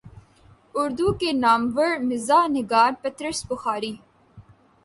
[0.75, 3.93] اردو کے نامور مزاح نگار پطرس بخاری